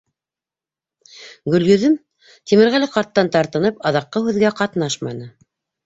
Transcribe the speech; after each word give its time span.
Гөлйөҙөм, 1.57 1.99
Тимерғәле 2.33 2.91
ҡарттан 2.99 3.33
тартынып, 3.39 3.81
аҙаҡҡы 3.93 4.27
һүҙгә 4.31 4.57
ҡатнашманы. 4.65 5.35